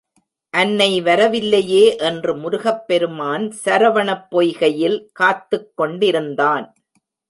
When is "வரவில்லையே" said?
1.01-1.95